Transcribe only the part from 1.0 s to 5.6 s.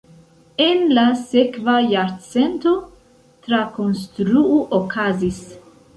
sekva jarcento trakonstruo okazis.